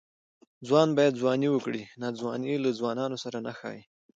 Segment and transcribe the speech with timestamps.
[0.67, 3.83] ځوان باید ځواني وکړي؛ ناځواني له ځوانانو سره نه ښايي.